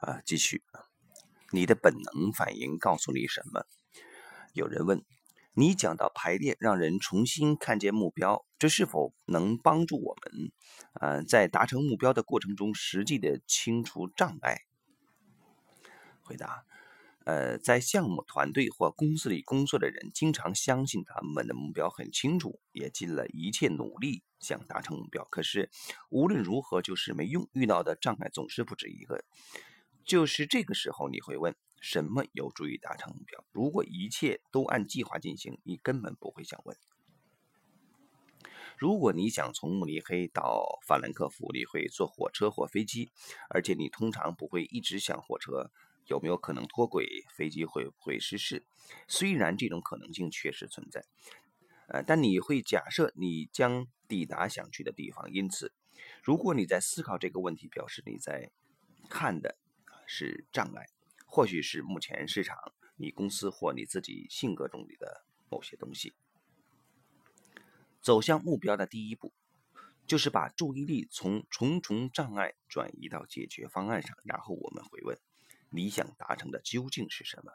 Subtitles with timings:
[0.00, 0.62] 啊，继续，
[1.52, 3.66] 你的本能反应告诉你什么？
[4.54, 5.04] 有人问。
[5.52, 10.52] 你讲到排列，让人重新看见目标，这是否能帮助我们，
[10.94, 14.60] 呃，在达成目标的过程中，实际的清除障碍？
[16.22, 16.64] 回答：
[17.24, 25.24] 呃，在项目团队或公司里工作的人，经常相信他们的目标很清楚，也尽了一切努力想达成目标。
[25.24, 25.68] 可是
[26.10, 29.24] 无论如何就是没用，遇到的障碍总是不止一个。
[30.04, 31.54] 就是这个时候，你会问。
[31.82, 33.42] 什么有助于达成目标？
[33.52, 36.76] 如果一切都按计划进行，你根本不会想问。
[38.76, 43.08] 如果你想从慕尼黑到法兰克福，你会坐火车或飞机，
[43.48, 45.70] 而且你通常不会一直想火车
[46.04, 48.66] 有没有可能脱轨，飞机会不会失事。
[49.08, 51.02] 虽然这种可能性确实存在，
[51.88, 55.32] 呃，但你会假设你将抵达想去的地方。
[55.32, 55.72] 因此，
[56.22, 58.50] 如果你在思考这个问题，表示你在
[59.08, 59.56] 看的
[60.12, 60.88] 是障碍。
[61.24, 66.12] 或许是目前市场、你公司或你自己性格中的某些东西。
[68.00, 69.32] 走向目标的第一步，
[70.08, 74.18] 就是把注意力从重重障碍转移到解决方案上。
[74.24, 75.16] 然后我们会问：
[75.68, 77.52] 你想达成的究竟是什么？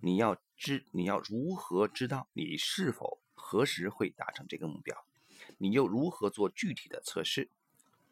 [0.00, 5.04] 你要知，你要如何知道你是否何时会达成这个目标？
[5.58, 7.50] 你又如何做具体的测试？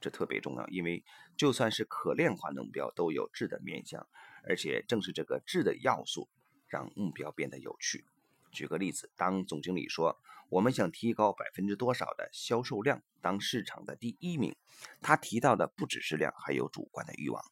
[0.07, 1.05] 这特别重要，因为
[1.37, 4.07] 就算是可量化的目标，都有质的面向。
[4.45, 6.29] 而且正是这个质的要素，
[6.69, 8.05] 让目标变得有趣。
[8.53, 10.17] 举个例子，当总经理说
[10.49, 14.55] 我们想提高百分之多少的销售量，当市场的第一名，
[15.03, 17.43] 他提到的不只是量，还有主观的欲望。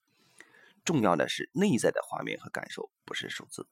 [0.84, 3.66] 重要的是内在的画面和感受，不是数字。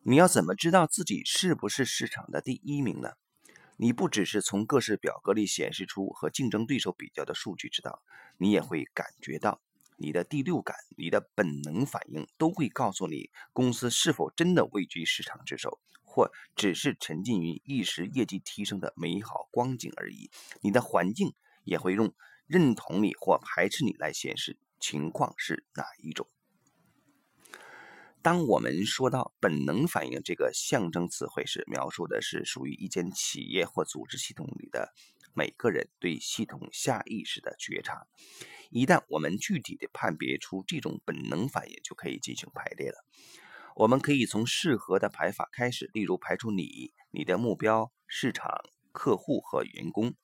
[0.00, 3.10] 你要怎么知道自己是不是市场的第一名呢？
[3.82, 8.00] 你不只是从各式表格里显示出和竞争对手比较的数据知道，
[8.38, 9.60] 你也会感觉到。
[9.96, 20.30] 你的第六感、你的本能反应都会告诉你，公司是否真的位居市场之首，或只是沉浸于一时业绩提升的美好光景而已。
[20.60, 21.34] 你的环境
[21.64, 22.14] 也会用
[22.46, 26.28] 认同你或排斥你来显示情况是哪一种。
[28.22, 34.92] 当我们说到本能反应这个象征词汇时，描述的是属于一间企业或组织系统里的
[35.34, 38.06] 每个人对系统下意识的觉察。
[38.70, 43.04] 一旦我们具体的判别出这种本能反应，就可以进行排列了。
[43.74, 48.60] 我们可以从适合的排法开始，例如排除你、你的目标市场、
[48.92, 50.14] 客户和员工。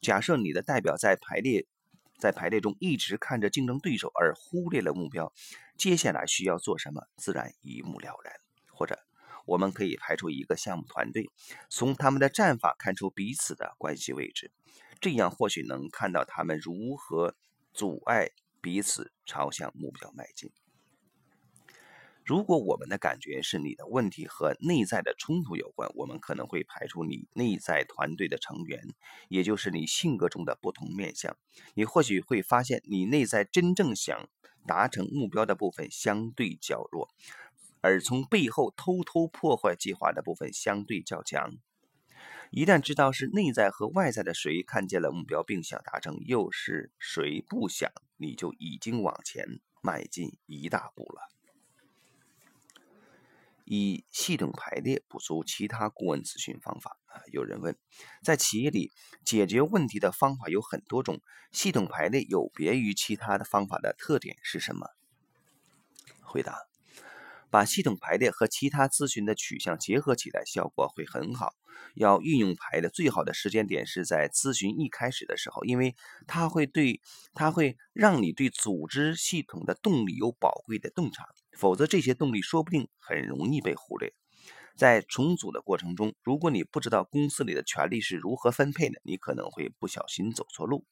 [0.00, 1.66] 假设你的代表在排列
[2.22, 5.32] 在排列中一直看着竞争对手而忽略了目标，
[5.76, 8.32] 接下来需要做什么，自然一目了然。
[8.70, 8.96] 或者，
[9.44, 11.28] 我们可以排除一个项目团队，
[11.68, 14.52] 从他们的战法看出彼此的关系位置，
[15.00, 17.34] 这样或许能看到他们如何。
[17.74, 18.28] 阻碍
[18.60, 20.52] 彼此朝向目标迈进。
[22.24, 28.80] 如果我们的感觉是你的问题和内在的冲突有关，我们可能会排除你内在团队的成员，
[29.28, 31.36] 也就是你性格中的不同面相。
[31.74, 34.28] 你或许会发现，你内在真正想
[34.66, 37.08] 达成目标的部分相对较弱，
[37.80, 41.56] 而从背后偷偷破坏计划的部分相对较强。
[42.52, 51.28] 一旦知道是内在和外在的谁看见了目标并想达成，又是谁不想，你就已经往前迈进一大步了。
[53.74, 57.22] 以系统排列补足其他顾问咨询方法啊？
[57.32, 57.74] 有人问，
[58.22, 58.92] 在企业里
[59.24, 61.22] 解决问题的方法有很多种，
[61.52, 64.88] 系统排列有别于其他的方法的特点是什么？
[66.20, 66.58] 回答。
[67.48, 71.54] 把系统排列和其他咨询的取向结合起来，效果会很好。
[71.94, 75.96] 要运用排列，最好的时间点是在咨询一开始的时候，因为
[76.26, 77.00] 它会对
[77.32, 81.26] 它会让你对组织系统的动力有宝贵的洞察。
[81.52, 84.12] 否则，这些动力说不定很容易被忽略。
[84.76, 90.84] 在重组的过程中，如果你不知道公司里的权利是如何分配的，你可能会不小心走错路。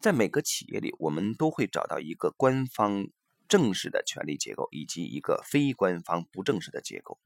[0.00, 3.08] 在每个企业里，我们都会找到一个官方。
[3.48, 7.18] 正式的权力结构以及一个非官方不正式的结构，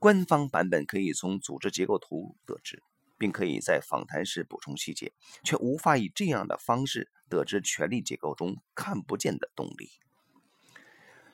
[0.00, 2.82] 官方版本可以从组织结构图得知，
[3.16, 5.12] 并可以在访谈时补充细节，
[5.44, 9.90] 却无法以这样的方式得知权力结构中看不见的动力。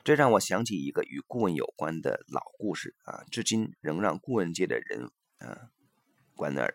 [0.03, 5.69] 这让我想起一个与顾问有关的老故事啊，至今仍让顾问界的人啊
[6.35, 6.73] 关耳。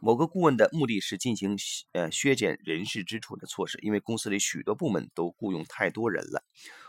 [0.00, 1.56] 某个顾问的目的是进行
[1.92, 6.44] 呃削减人事支出的措施，因为公司里许多部门都雇佣太多人了，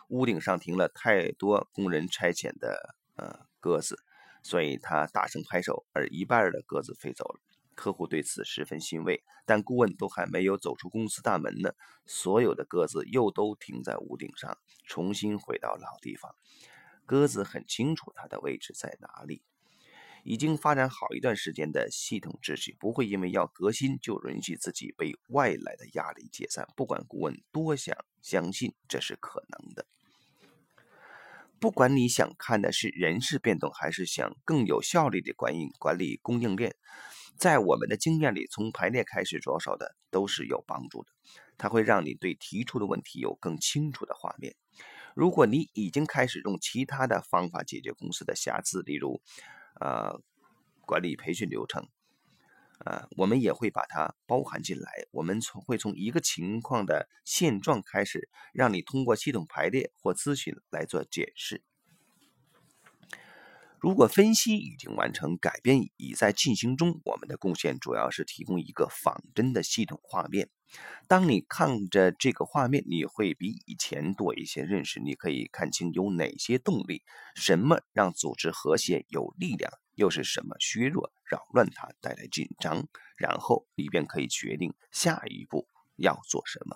[0.10, 3.98] 屋顶上停了太多工人差遣的呃鸽子，
[4.44, 7.40] 所以他大声拍手，而一半的鸽子飞走了。
[7.76, 11.74] 客户对此十分欣慰，但顾问都还没有走出公司大门呢，
[12.06, 16.34] 所有的鸽子又都停在屋顶上，重新回到老地方。
[17.06, 19.44] 鸽子很清楚它的位置在哪里。
[20.28, 26.68] 已经发展好一段时间的系统秩序，不会因为要革新就允许自己被外来的压力解散。
[26.76, 29.86] 不管顾问多想相信这是可能的，
[31.60, 36.76] 不管你想看的是人事变动，还是想更有效率的管理管理供应链，
[37.38, 41.10] 在我们的经验里，从排列开始着手的都是有帮助的。
[41.58, 44.56] 它会让你对提出的问题有更清楚的画面。
[45.16, 49.22] 如果你已经开始用其他的方法解决公司的瑕疵，例如，
[49.80, 50.20] 呃，
[50.82, 51.88] 管理培训流程，
[52.86, 54.92] 呃，我们也会把它包含进来。
[55.12, 61.64] 我们从会从一个情况的现状开始，让你通过系统排列或咨询来做解释。
[63.86, 70.50] 如果分析已经完成，改变已在进行中，我们的贡献主要是提供一个仿真的系统画面。
[71.08, 75.00] 当你看着这个画面，你会比以前多一些认识。
[75.00, 77.04] 你可以看清有哪些动力，
[77.36, 82.88] 什么让组织和谐有力量，又是什么削弱、扰乱它，带来紧张。
[83.16, 86.76] 然后你便可以决定下一步要做什么。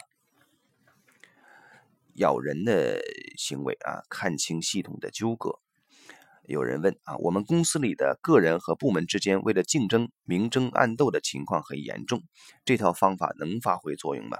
[2.14, 3.02] 咬人的
[3.36, 5.60] 行为啊，看清系统的纠葛。
[6.50, 12.24] 有人问啊，我们公司里的个人和部门之间为了竞争明争暗斗的情况很严重，
[12.66, 14.40] 这套方法能发挥作用吗？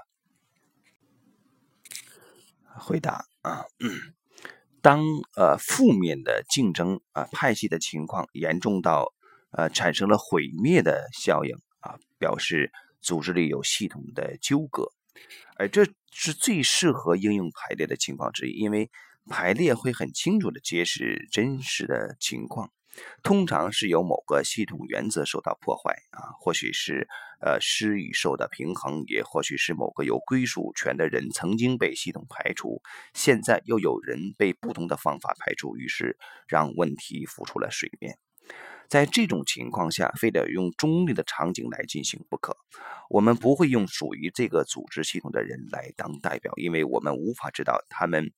[2.64, 3.64] 回答啊，
[4.82, 5.04] 当
[5.36, 9.12] 呃负面的竞争啊派系的情况严重到
[9.52, 14.90] 呃产生了毁灭的效应啊，表示组织里有系统的纠葛，
[15.56, 18.90] 而这是最适合应用排列的情况之一，因为。
[19.28, 22.72] 排列会很清楚地揭示真实的情况，
[23.22, 27.06] 通常是由某个系统原则受到破坏啊，或许是
[27.40, 32.82] 呃失与受的平衡，也或许是某个有归属权的人曾经被系统排除，
[33.14, 36.18] 现在又有人被不同的方法排除，于是
[36.48, 38.18] 让问题浮出了水面。
[38.88, 42.56] 在这种情况下，非得用中立的场景来进行不可。
[43.08, 48.32] 我们不会用属于这个组织系统的人来当代表，因为我们无法知道他们。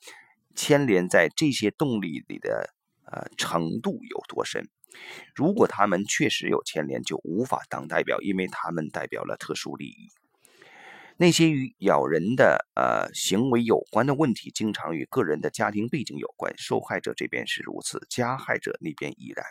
[0.55, 4.69] 牵连在这些动力里的呃程度有多深？
[5.35, 10.11] 如果他们确实有牵连，就无法当代表，因为他们代表了特殊利益。
[11.17, 16.53] 那些与咬人的呃行为有关的问题，经常与个人的家庭背景有关。
[16.59, 19.45] 受害者这边是如此，加害者那边亦然。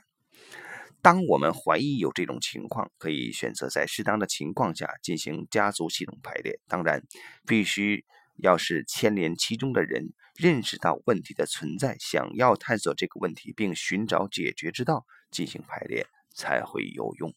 [1.01, 6.59] 当我们怀疑有这种情况，可以选择在适当的情况下进行家族系统排列。
[6.68, 7.04] 当然，
[7.47, 8.06] 必须。
[8.38, 17.32] 要是牵连其中的人认识到问题的存在，想要探索这个问题并寻找解决之道，进行排列才会有用。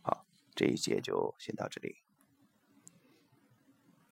[0.00, 0.24] 好，
[0.54, 2.01] 这一节就先到这里。